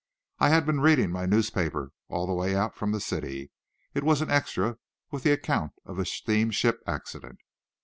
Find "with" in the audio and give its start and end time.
5.11-5.21